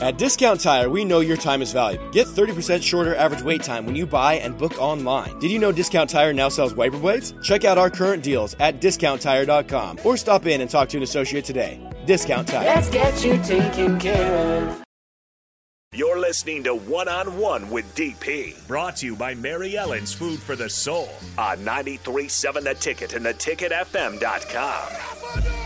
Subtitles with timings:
[0.00, 2.08] At Discount Tire, we know your time is valuable.
[2.10, 5.38] Get 30% shorter average wait time when you buy and book online.
[5.40, 7.34] Did you know Discount Tire now sells wiper blades?
[7.42, 11.44] Check out our current deals at discounttire.com or stop in and talk to an associate
[11.44, 11.78] today.
[12.06, 12.64] Discount Tire.
[12.64, 14.82] Let's get you taken care of.
[15.92, 20.38] You're listening to One on One with DP, brought to you by Mary Ellen's Food
[20.38, 25.59] for the Soul on 93.7 The Ticket and theticketfm.com.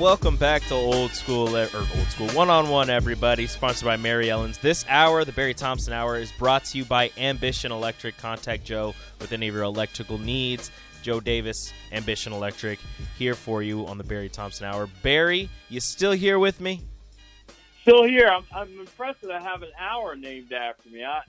[0.00, 3.46] Welcome back to Old School or Old School One on One, everybody.
[3.46, 4.56] Sponsored by Mary Ellen's.
[4.56, 8.16] This hour, the Barry Thompson Hour, is brought to you by Ambition Electric.
[8.16, 10.70] Contact Joe with any of your electrical needs.
[11.02, 12.78] Joe Davis, Ambition Electric,
[13.18, 14.88] here for you on the Barry Thompson Hour.
[15.02, 16.80] Barry, you still here with me?
[17.82, 18.28] Still here.
[18.28, 21.04] I'm, I'm impressed that I have an hour named after me.
[21.04, 21.20] I,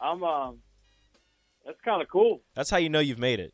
[0.00, 0.58] I'm um,
[1.66, 2.42] that's kind of cool.
[2.54, 3.52] That's how you know you've made it.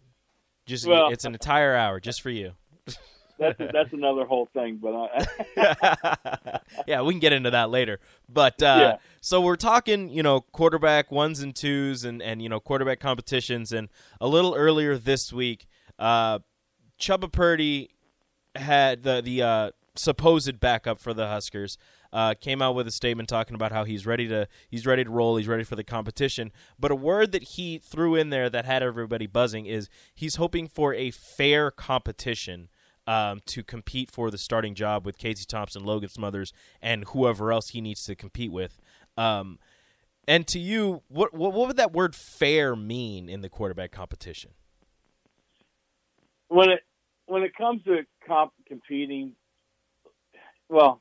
[0.67, 2.53] Just Well- it's an entire hour just for you.
[3.41, 4.79] That's that's another whole thing.
[4.81, 7.99] But I, yeah, we can get into that later.
[8.29, 8.97] But uh, Yeah.
[9.21, 13.73] so we're talking, you know, quarterback ones and twos, and and you know quarterback competitions,
[13.73, 13.89] and
[14.21, 15.67] a little earlier this week,
[15.99, 16.41] uh,
[17.01, 17.91] Chubba Purdy
[18.55, 21.79] had the the uh, supposed backup for the Huskers.
[22.13, 25.11] Uh, came out with a statement talking about how he's ready to he's ready to
[25.11, 26.51] roll, he's ready for the competition.
[26.77, 30.67] But a word that he threw in there that had everybody buzzing is he's hoping
[30.67, 32.69] for a fair competition
[33.11, 37.71] um, to compete for the starting job with Casey Thompson, Logan Smothers, and whoever else
[37.71, 38.79] he needs to compete with.
[39.17, 39.59] Um,
[40.29, 44.53] and to you, what, what what would that word "fair" mean in the quarterback competition?
[46.51, 46.81] when it
[47.27, 49.33] when it comes to comp competing,
[50.69, 51.01] well,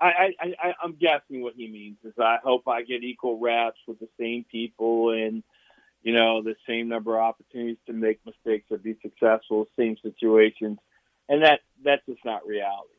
[0.00, 3.78] I, I, I I'm guessing what he means is I hope I get equal reps
[3.86, 5.44] with the same people and
[6.02, 10.78] you know the same number of opportunities to make mistakes or be successful, same situations,
[11.28, 12.94] and that that's just not reality.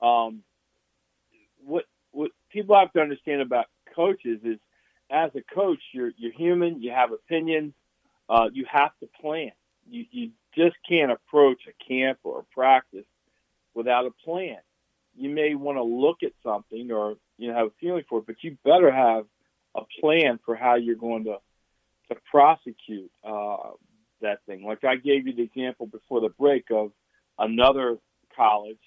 [0.00, 0.42] Um,
[1.64, 4.58] what what people have to understand about coaches is,
[5.10, 6.82] as a coach, you're you're human.
[6.82, 7.74] You have opinions.
[8.28, 9.52] Uh, you have to plan.
[9.88, 13.06] You you just can't approach a camp or a practice
[13.74, 14.58] without a plan.
[15.14, 18.26] You may want to look at something or you know have a feeling for it,
[18.26, 19.24] but you better have
[19.74, 21.36] a plan for how you're going to
[22.08, 23.70] to prosecute uh,
[24.20, 24.64] that thing.
[24.64, 26.92] Like I gave you the example before the break of
[27.42, 27.98] another
[28.36, 28.78] college.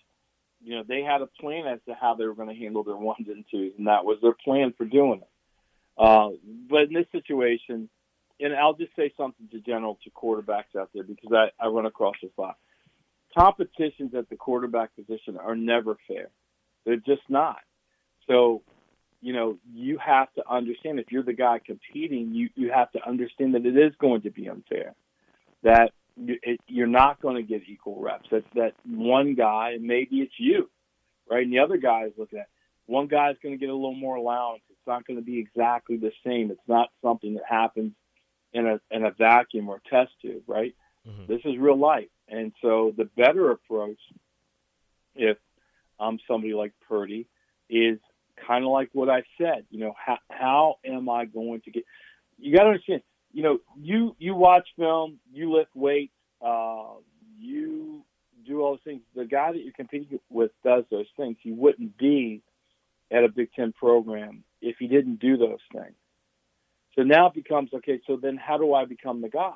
[0.64, 2.96] You know, they had a plan as to how they were going to handle their
[2.96, 5.30] ones and twos, and that was their plan for doing it.
[5.98, 6.30] Uh,
[6.70, 7.90] but in this situation,
[8.40, 11.86] and I'll just say something to general to quarterbacks out there because I, I run
[11.86, 12.58] across this a lot.
[13.38, 16.30] Competitions at the quarterback position are never fair.
[16.86, 17.60] They're just not.
[18.28, 18.62] So,
[19.22, 23.08] you know, you have to understand if you're the guy competing, you, you have to
[23.08, 24.94] understand that it is going to be unfair.
[25.64, 25.92] That
[26.68, 28.30] you're not going to get equal reps.
[28.32, 30.70] That that one guy, and maybe it's you,
[31.30, 31.44] right?
[31.44, 32.48] And the other guy is looking at
[32.86, 34.62] one guy is going to get a little more allowance.
[34.70, 36.52] It's not going to be exactly the same.
[36.52, 37.94] It's not something that happens
[38.54, 40.76] in a in a vacuum or test tube, right?
[41.08, 41.28] Mhm.
[41.28, 44.00] This is real life, and so the better approach,
[45.16, 45.38] if
[46.00, 47.28] I'm somebody like Purdy,
[47.70, 48.00] is
[48.48, 49.66] kind of like what I said.
[49.70, 51.84] You know, how how am I going to get?
[52.38, 53.02] You got to understand.
[53.36, 56.94] You know, you you watch film, you lift weights, uh,
[57.38, 58.06] you
[58.48, 59.02] do all those things.
[59.14, 61.36] The guy that you're competing with does those things.
[61.42, 62.44] He wouldn't be
[63.12, 65.96] at a Big Ten program if he didn't do those things.
[66.96, 68.00] So now it becomes okay.
[68.08, 69.52] So then, how do I become the guy?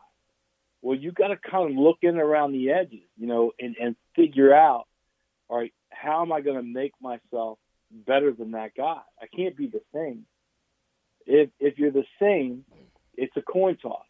[0.82, 3.96] Well, you got to kind of look in around the edges, you know, and and
[4.14, 4.88] figure out,
[5.48, 7.60] all right, how am I going to make myself
[7.92, 9.00] better than that guy?
[9.22, 10.26] I can't be the same.
[11.26, 12.66] If if you're the same,
[13.22, 14.06] it's a coin toss,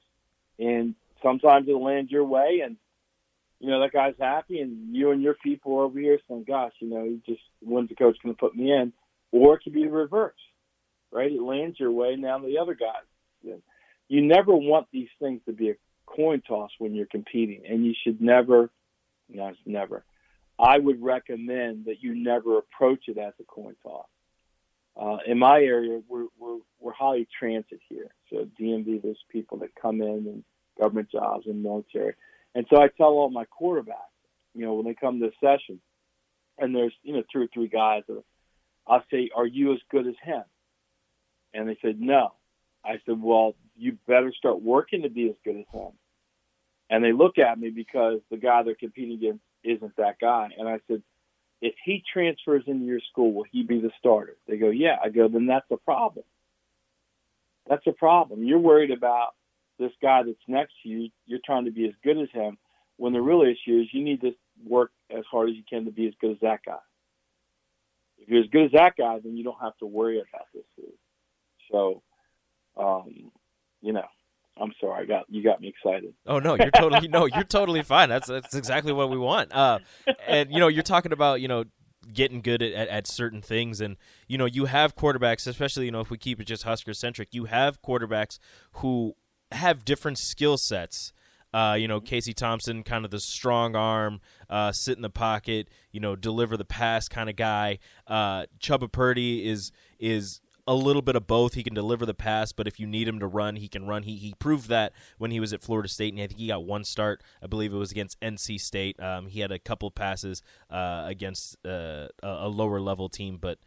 [0.58, 2.78] and sometimes it'll land your way, and
[3.60, 6.74] you know that guy's happy, and you and your people are over here saying, "Gosh,
[6.80, 8.94] you know, he just when's the coach going to put me in?"
[9.32, 10.40] Or it could be the reverse,
[11.12, 11.32] right?
[11.32, 13.00] It lands your way, now the other guy.
[14.08, 15.76] You never want these things to be a
[16.08, 18.72] coin toss when you're competing, and you should never,
[19.30, 20.04] no, it's never.
[20.58, 24.08] I would recommend that you never approach it as a coin toss.
[25.00, 26.26] Uh, in my area, we're,
[26.90, 28.10] we're, highly transit here.
[28.30, 30.44] So DMV, there's people that come in and
[30.80, 32.16] government jobs and military.
[32.56, 33.94] And so I tell all my quarterbacks,
[34.54, 35.80] you know, when they come to a session,
[36.58, 38.24] and there's, you know, two or three guys that
[38.88, 40.44] I'll say, are you as good as him?
[41.54, 42.34] And they said, no.
[42.84, 45.92] I said, well, you better start working to be as good as him.
[46.90, 50.50] And they look at me because the guy they're competing against isn't that guy.
[50.58, 51.04] And I said,
[51.62, 54.38] if he transfers into your school, will he be the starter?
[54.48, 54.96] They go, yeah.
[55.04, 56.26] I go, then that's a problem.
[57.70, 58.44] That's a problem.
[58.44, 59.30] You're worried about
[59.78, 61.10] this guy that's next to you.
[61.28, 62.58] You're trying to be as good as him.
[62.98, 64.32] When the real issue is you need to
[64.68, 66.80] work as hard as you can to be as good as that guy.
[68.18, 70.64] If you're as good as that guy, then you don't have to worry about this.
[71.72, 72.02] So,
[72.76, 73.32] um,
[73.82, 74.06] you know,
[74.62, 76.14] I'm sorry, I got you got me excited.
[76.26, 78.10] Oh no, you're totally no, you're totally fine.
[78.10, 79.54] That's that's exactly what we want.
[79.54, 79.80] Uh,
[80.28, 81.64] and you know, you're talking about you know
[82.14, 83.82] getting good at, at, at, certain things.
[83.82, 83.98] And
[84.28, 87.30] you know you have quarterbacks especially you know if we keep it just husker centric
[87.32, 88.40] you have quarterbacks
[88.74, 89.16] who
[89.52, 91.14] have different skill sets.
[91.52, 94.22] Uh, you know casey thompson kind of the strong arm
[94.52, 97.80] uh, sit in the pocket you know deliver the pass kind of guy.
[98.06, 101.56] Uh, chubba purdy is is a little bit of both.
[101.56, 104.04] He can deliver the pass, but if you need him to run, he can run.
[104.04, 106.64] He he proved that when he was at Florida State, and I think he got
[106.64, 107.24] one start.
[107.42, 109.02] I believe it was against NC State.
[109.02, 113.58] Um, he had a couple passes uh, against uh, a lower level team, but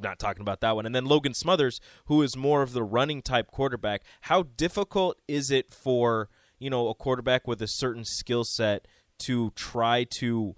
[0.00, 0.86] not talking about that one.
[0.86, 4.02] And then Logan Smothers, who is more of the running type quarterback.
[4.22, 6.28] How difficult is it for
[6.60, 8.86] you know a quarterback with a certain skill set
[9.18, 10.54] to try to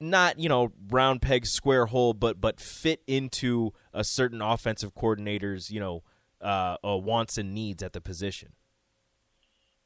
[0.00, 5.70] not you know round peg square hole, but but fit into a certain offensive coordinator's
[5.70, 6.02] you know
[6.40, 8.52] uh, uh, wants and needs at the position.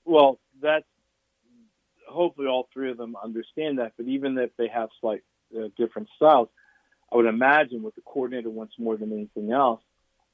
[0.04, 0.84] Well, that's
[2.08, 3.92] hopefully all three of them understand that.
[3.96, 5.22] But even if they have slight
[5.56, 6.48] uh, different styles,
[7.12, 9.82] I would imagine what the coordinator wants more than anything else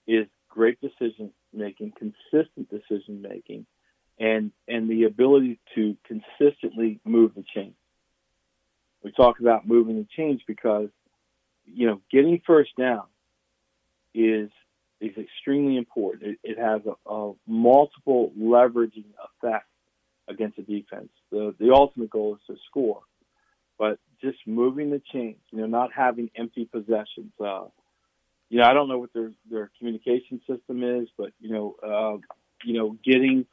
[0.06, 3.66] is great decision making, consistent decision making,
[4.18, 7.74] and and the ability to consistently move the chain
[9.02, 10.88] we talk about moving and change because
[11.64, 13.04] you know getting first down
[14.14, 14.50] is
[15.00, 16.24] is extremely important.
[16.24, 19.66] It, it has a, a, multiple leveraging effect
[20.28, 21.10] against a defense.
[21.30, 23.02] The the ultimate goal is to score,
[23.78, 27.32] but just moving the chains, you know, not having empty possessions.
[27.40, 27.66] Uh,
[28.48, 32.18] you know, I don't know what their their communication system is, but you know, uh,
[32.64, 33.46] you know, getting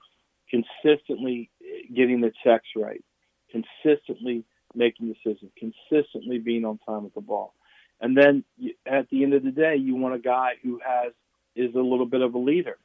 [0.50, 1.50] consistently
[1.94, 3.04] getting the checks right,
[3.52, 7.54] consistently making decisions, consistently being on time with the ball.
[8.02, 8.44] And then
[8.86, 11.14] at the end of the day, you want a guy who has
[11.56, 12.78] is a little bit of a leader.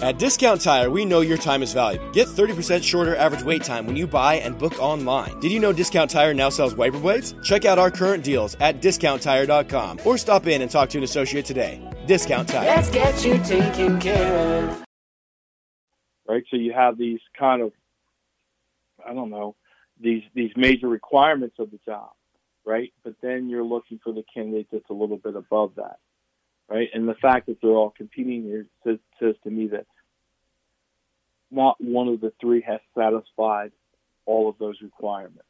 [0.00, 2.10] At Discount Tire, we know your time is valuable.
[2.12, 5.38] Get 30% shorter average wait time when you buy and book online.
[5.40, 7.34] Did you know Discount Tire now sells wiper blades?
[7.42, 11.44] Check out our current deals at discounttire.com or stop in and talk to an associate
[11.44, 11.80] today.
[12.06, 12.64] Discount Tire.
[12.64, 14.84] Let's get you taken care of.
[16.26, 16.44] Right?
[16.50, 17.72] So you have these kind of,
[19.06, 19.54] I don't know,
[20.04, 22.10] these these major requirements of the job,
[22.64, 22.92] right?
[23.02, 25.98] But then you're looking for the candidate that's a little bit above that,
[26.68, 26.88] right?
[26.92, 29.86] And the fact that they're all competing here says, says to me that
[31.50, 33.72] not one of the three has satisfied
[34.26, 35.42] all of those requirements,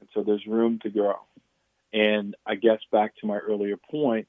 [0.00, 1.16] and so there's room to grow.
[1.92, 4.26] And I guess back to my earlier point,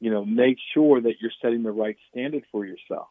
[0.00, 3.08] you know, make sure that you're setting the right standard for yourself.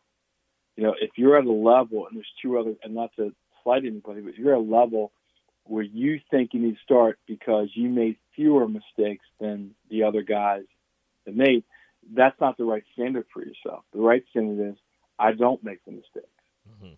[0.75, 3.33] You know, if you're at a level, and there's two other, and not to
[3.63, 5.11] slight anybody, but if you're at a level
[5.63, 10.23] where you think you need to start because you made fewer mistakes than the other
[10.23, 10.63] guys
[11.25, 11.63] have made,
[12.13, 13.83] that's not the right standard for yourself.
[13.93, 14.77] The right standard is
[15.17, 16.27] I don't make the mistakes.
[16.67, 16.93] Mm-hmm.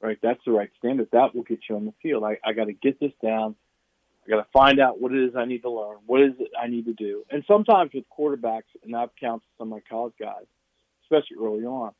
[0.00, 0.18] Right?
[0.22, 1.08] That's the right standard.
[1.12, 2.24] That will get you on the field.
[2.24, 3.54] I, I got to get this down.
[4.26, 5.98] I got to find out what it is I need to learn.
[6.06, 7.24] What is it I need to do?
[7.30, 10.44] And sometimes with quarterbacks, and I've counseled some of my college guys,
[11.04, 11.92] especially early on,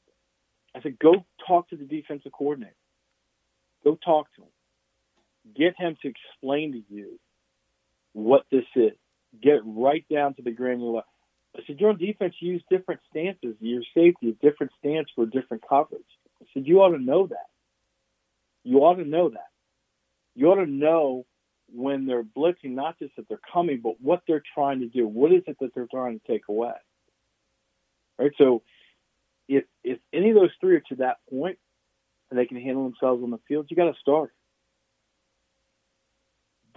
[0.74, 2.74] I said, go talk to the defensive coordinator.
[3.84, 4.48] Go talk to him
[5.56, 7.18] get him to explain to you
[8.12, 8.92] what this is.
[9.42, 11.02] Get right down to the granular.
[11.56, 13.56] I said, you're on defense, use different stances.
[13.60, 16.02] Your safety is different stance for different coverage.
[16.42, 17.48] I said, you ought to know that.
[18.64, 19.48] You ought to know that.
[20.34, 21.26] You ought to know
[21.72, 25.06] when they're blitzing, not just that they're coming, but what they're trying to do.
[25.06, 26.72] What is it that they're trying to take away?
[28.18, 28.32] Right.
[28.38, 28.62] So,
[29.48, 31.58] if if any of those three are to that point,
[32.30, 34.32] and they can handle themselves on the field, you got to start.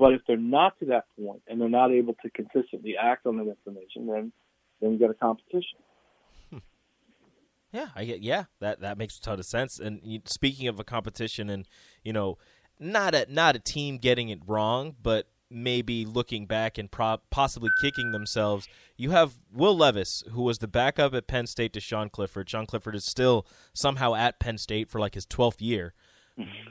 [0.03, 3.37] But if they're not to that point and they're not able to consistently act on
[3.37, 4.33] that information, then
[4.81, 5.79] then you got a competition.
[6.49, 6.57] Hmm.
[7.71, 8.21] Yeah, I get.
[8.21, 9.79] Yeah, that that makes a ton of sense.
[9.79, 11.65] And speaking of a competition, and
[12.03, 12.37] you know,
[12.81, 17.69] not a not a team getting it wrong, but maybe looking back and pro- possibly
[17.79, 18.67] kicking themselves.
[18.97, 22.49] You have Will Levis, who was the backup at Penn State to Sean Clifford.
[22.49, 25.93] Sean Clifford is still somehow at Penn State for like his twelfth year.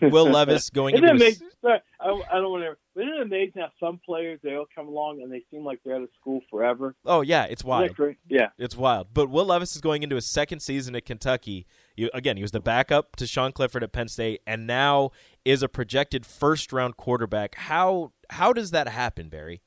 [0.01, 1.11] Will Levis going into.
[1.11, 3.01] Amazing, sorry, I, I, don't want to.
[3.01, 6.03] Isn't it amazing how some players they'll come along and they seem like they're out
[6.03, 6.95] of school forever?
[7.05, 7.97] Oh yeah, it's wild.
[8.29, 9.09] Yeah, it's wild.
[9.15, 11.67] But Will Levis is going into his second season at Kentucky.
[11.97, 15.11] You, again, he was the backup to Sean Clifford at Penn State, and now
[15.45, 17.55] is a projected first round quarterback.
[17.55, 19.63] How how does that happen, Barry?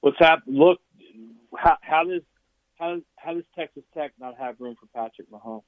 [0.00, 0.56] What's happened?
[0.56, 0.80] Look,
[1.56, 2.22] how, how does
[2.78, 5.62] how does how does Texas Tech not have room for Patrick Mahomes?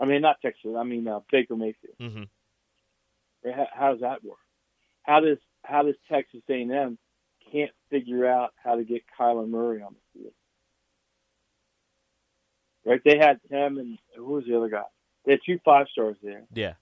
[0.00, 0.72] I mean, not Texas.
[0.76, 1.96] I mean uh, Baker Mayfield.
[2.00, 3.50] Mm-hmm.
[3.50, 4.38] How, how, does that work?
[5.02, 6.98] how does how does Texas A&M
[7.50, 10.32] can't figure out how to get Kyler Murray on the field?
[12.84, 13.00] Right?
[13.04, 14.84] They had him and who was the other guy?
[15.24, 16.74] They had two five stars there, Yeah,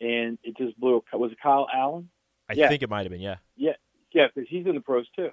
[0.00, 1.02] and it just blew.
[1.12, 2.10] Was it Kyle Allen?
[2.48, 2.68] I Yeah.
[2.68, 3.20] think it might have been.
[3.20, 3.72] Yeah, Yeah,
[4.12, 5.30] yeah, because he's in the pros too,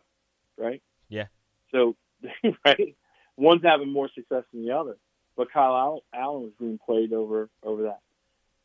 [0.57, 0.81] right?
[1.09, 1.27] Yeah.
[1.71, 1.95] So,
[2.65, 2.95] right,
[3.35, 4.97] one's having more success than the other,
[5.37, 7.99] but Kyle Allen, was being played over over that.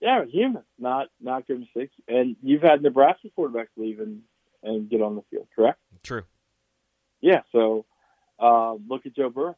[0.00, 1.92] Yeah, human, not not good six.
[2.08, 4.22] And you've had Nebraska quarterbacks leave and
[4.62, 5.78] and get on the field, correct?
[6.02, 6.22] true.
[7.20, 7.42] Yeah.
[7.52, 7.84] So,
[8.40, 9.56] uh, look at Joe Burrow.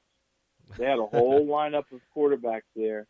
[0.77, 3.07] They had a whole lineup of quarterbacks there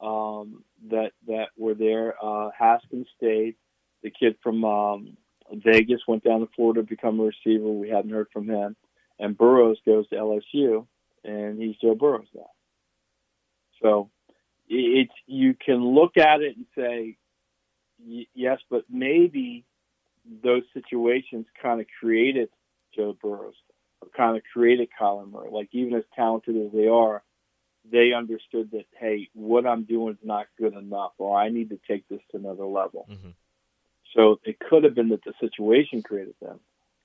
[0.00, 2.14] um, that that were there.
[2.22, 3.56] Uh, Haskins stayed.
[4.02, 5.16] The kid from um,
[5.52, 7.68] Vegas went down to Florida to become a receiver.
[7.68, 8.76] We hadn't heard from him.
[9.18, 10.86] And Burrows goes to LSU,
[11.24, 12.50] and he's Joe Burrows now.
[13.82, 14.10] So
[14.68, 17.16] it's you can look at it and say,
[18.34, 19.64] yes, but maybe
[20.42, 22.48] those situations kind of created
[22.94, 23.54] Joe Burrows,
[24.00, 25.50] or kind of created Colin Murray.
[25.50, 27.22] Like even as talented as they are,
[27.90, 31.78] they understood that hey, what I'm doing is not good enough, or I need to
[31.88, 33.06] take this to another level.
[33.08, 33.34] Mhm.
[34.14, 36.58] So it could have been that the situation created them,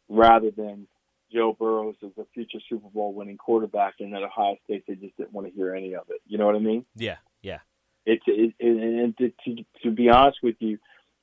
[0.10, 0.88] rather than
[1.34, 5.18] Joe Burrows as a future Super Bowl winning quarterback, and at Ohio State they just
[5.18, 6.22] didn't want to hear any of it.
[6.26, 6.86] You know what I mean?
[6.96, 7.60] Yeah, yeah,
[8.06, 10.78] It's it, it, and to, to to be honest with you,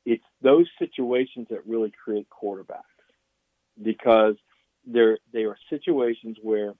[0.04, 2.82] it's those situations that really create quarterbacks.
[3.80, 4.36] Because
[4.86, 6.74] they're they are situations where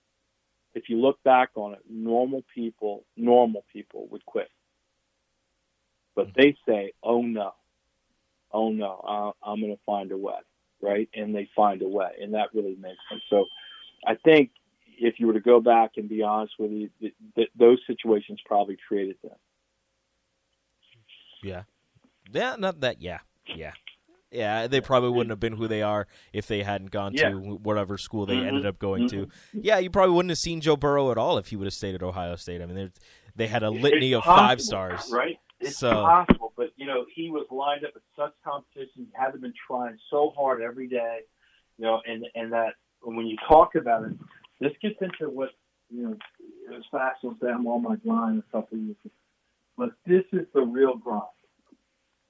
[0.74, 4.48] if you look back on it, normal people normal people would quit,
[6.14, 7.52] but they say, "Oh no,
[8.52, 10.34] oh no, uh, I'm going to find a way,"
[10.82, 11.08] right?
[11.14, 13.22] And they find a way, and that really makes sense.
[13.30, 13.46] So,
[14.06, 14.50] I think
[15.00, 18.40] if you were to go back and be honest with you, th- th- those situations
[18.46, 19.36] probably created them.
[21.42, 21.62] yeah,
[22.32, 22.56] yeah.
[22.58, 23.00] Not that.
[23.00, 23.72] Yeah, yeah,
[24.30, 24.66] yeah.
[24.66, 27.30] They probably wouldn't have been who they are if they hadn't gone Yeah.
[27.30, 28.46] to whatever school they Mhm.
[28.48, 29.26] ended up going to.
[29.26, 29.30] Mhm.
[29.52, 31.94] Yeah, you probably wouldn't have seen Joe Burrow at all if he would have stayed
[31.94, 32.60] at Ohio State.
[32.60, 32.90] I mean, they
[33.36, 35.08] they had a litany It's of five stars.
[35.12, 35.38] right?
[35.60, 36.47] It's So- possible,
[36.88, 39.06] know, he was lined up at such competition.
[39.06, 41.20] He had been trying so hard every day,
[41.78, 44.12] you know, and and that when you talk about it,
[44.60, 45.50] this gets into what
[45.90, 46.16] you know.
[46.90, 47.38] Fascinating.
[47.40, 48.96] Say I'm on my grind a couple years,
[49.76, 51.22] but this is the real grind,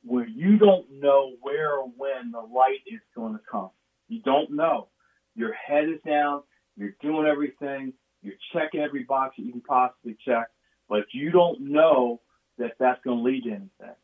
[0.05, 3.71] where you don't know where or when the light is going to come.
[4.09, 4.89] You don't know.
[5.35, 6.43] Your head is down.
[6.77, 7.93] You're doing everything.
[8.23, 10.49] You're checking every box that you can possibly check
[10.89, 12.21] but you don't know
[12.59, 13.97] that that's going to lead to anything.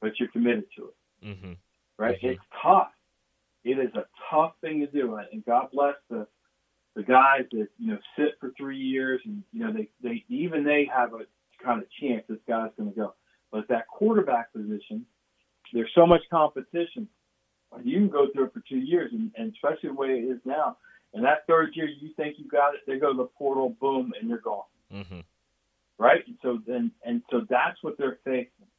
[0.00, 1.52] But you're committed to it, hmm
[1.98, 2.18] right?
[2.20, 2.32] Mhm.
[2.32, 2.92] It's tough.
[3.64, 6.26] It is a tough thing to do, and God bless the
[6.94, 10.64] the guys that you know sit for three years, and you know they they even
[10.64, 11.26] they have a
[11.62, 13.14] kind of chance this guy's going to go.
[13.50, 15.06] But that quarterback position,
[15.72, 17.08] there's so much competition.
[17.82, 20.40] You can go through it for two years, and, and especially the way it is
[20.44, 20.78] now.
[21.14, 24.12] And that third year, you think you got it, they go to the portal, boom,
[24.18, 25.20] and you're gone hmm
[25.98, 26.26] right?
[26.26, 28.69] And so then, and so that's what they're facing,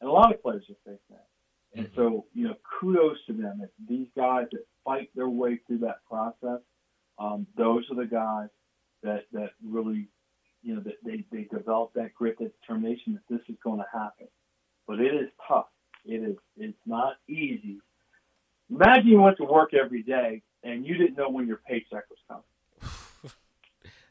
[0.00, 1.26] and a lot of players are facing that.
[1.74, 3.60] And so, you know, kudos to them.
[3.62, 6.60] If these guys that fight their way through that process,
[7.18, 8.48] um, those are the guys
[9.02, 10.08] that that really,
[10.62, 13.86] you know, that they they develop that grit, that determination that this is going to
[13.92, 14.28] happen.
[14.86, 15.66] But it is tough.
[16.04, 16.36] It is.
[16.56, 17.78] It's not easy.
[18.70, 22.18] Imagine you went to work every day and you didn't know when your paycheck was
[22.28, 22.42] coming,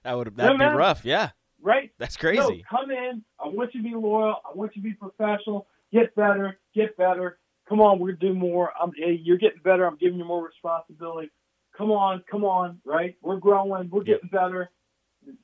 [0.04, 1.04] That would that'd be rough.
[1.04, 1.92] Yeah, right?
[1.98, 2.64] that's crazy.
[2.70, 3.24] come in.
[3.40, 4.36] I want you to be loyal.
[4.46, 5.68] I want you to be professional.
[5.96, 6.58] Get better.
[6.74, 7.40] Get better.
[7.70, 8.72] Come on, we're gonna do more.
[8.80, 9.86] I'm, hey, you're getting better.
[9.86, 11.32] I'm giving you more responsibility.
[11.78, 12.82] Come on, come on.
[12.84, 13.16] Right?
[13.22, 13.90] We're growing.
[13.90, 14.06] We're Yep.
[14.06, 14.70] getting better.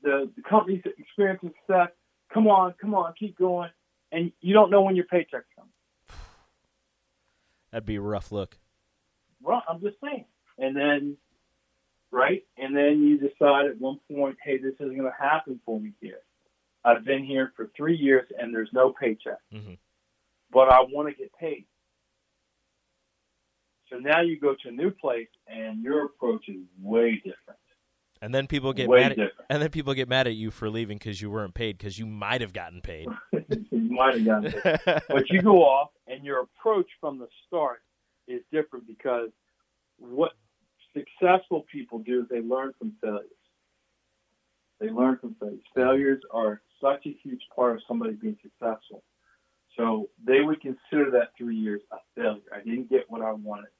[0.02, 1.88] The, the company's experiencing success.
[2.34, 3.14] Come on, come on.
[3.18, 3.70] Keep going.
[4.12, 5.72] And you don't know when your paycheck's coming.
[7.70, 8.58] That'd be a rough look.
[9.40, 10.26] Well, I'm just saying.
[10.58, 11.16] And then,
[12.10, 12.42] right?
[12.58, 15.92] And then you decide at one point, hey, this isn't going to happen for me
[16.00, 16.18] here.
[16.84, 19.78] I've been here for three years and there's no paycheck, Mhm.
[20.52, 21.66] But I want to get paid.
[23.90, 27.58] So now you go to a new place and your approach is way different.
[28.22, 29.12] And then people get way mad.
[29.12, 29.46] At, different.
[29.50, 32.06] and then people get mad at you for leaving because you weren't paid because you
[32.06, 33.08] might have gotten paid.
[33.32, 35.02] you might have gotten it.
[35.08, 37.82] but you go off and your approach from the start
[38.28, 39.30] is different because
[39.98, 40.32] what
[40.94, 43.26] successful people do is they learn from failures.
[44.80, 45.64] They learn from failures.
[45.74, 49.02] Failures are such a huge part of somebody being successful.
[49.76, 52.40] So they would consider that three years a failure.
[52.54, 53.70] I didn't get what I wanted.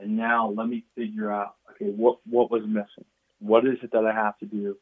[0.00, 3.04] And now let me figure out, okay, what, what was missing?
[3.40, 4.76] What is it that I have to do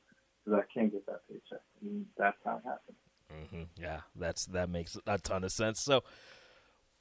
[0.44, 1.62] because I can't get that paycheck?
[1.82, 3.48] And that's how it happened.
[3.50, 5.80] hmm Yeah, that's that makes a ton of sense.
[5.80, 6.02] So,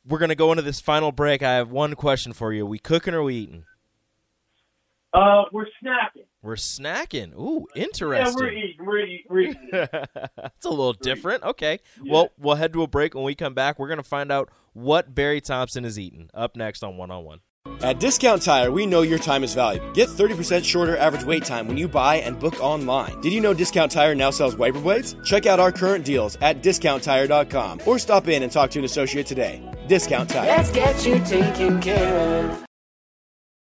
[0.05, 1.43] we're gonna go into this final break.
[1.43, 3.65] I have one question for you: we cooking or we eating?
[5.13, 6.25] Uh, we're snacking.
[6.41, 7.33] We're snacking.
[7.37, 8.35] Ooh, Yeah, interesting.
[8.35, 8.75] we're eating.
[8.85, 9.23] We're eating.
[9.29, 9.69] We're eating.
[9.71, 11.43] That's a little different.
[11.43, 11.79] Okay.
[12.01, 12.13] Yeah.
[12.13, 13.13] Well, we'll head to a break.
[13.13, 16.29] When we come back, we're going to find out what Barry Thompson is eating.
[16.33, 17.39] Up next on One on One.
[17.81, 19.91] At Discount Tire, we know your time is valuable.
[19.91, 23.19] Get 30% shorter average wait time when you buy and book online.
[23.21, 25.15] Did you know Discount Tire now sells wiper blades?
[25.25, 29.27] Check out our current deals at discounttire.com or stop in and talk to an associate
[29.27, 29.61] today.
[29.87, 30.47] Discount Tire.
[30.47, 32.65] Let's get you taken care of.